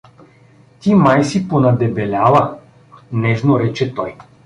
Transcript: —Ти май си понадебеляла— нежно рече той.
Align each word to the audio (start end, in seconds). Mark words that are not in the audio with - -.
—Ти 0.79 0.95
май 0.95 1.23
си 1.23 1.47
понадебеляла— 1.47 2.57
нежно 3.11 3.59
рече 3.59 3.93
той. 3.93 4.15